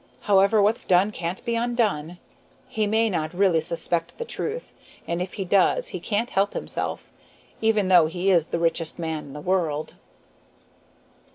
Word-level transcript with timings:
However, 0.21 0.63
what's 0.63 0.83
done 0.83 1.11
can't 1.11 1.45
be 1.45 1.53
undone. 1.55 2.17
He 2.67 2.87
may 2.87 3.07
not 3.07 3.35
really 3.35 3.61
suspect 3.61 4.17
the 4.17 4.25
truth, 4.25 4.73
and 5.07 5.21
if 5.21 5.33
he 5.33 5.45
does 5.45 5.89
he 5.89 5.99
can't 5.99 6.31
help 6.31 6.53
himself, 6.53 7.13
even 7.61 7.87
though 7.87 8.07
he 8.07 8.31
is 8.31 8.47
the 8.47 8.57
richest 8.57 8.97
man 8.97 9.25
in 9.25 9.33
the 9.33 9.41
world." 9.41 9.93